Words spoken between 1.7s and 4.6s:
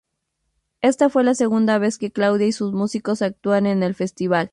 vez que Claudia y sus músicos actúan en el festival.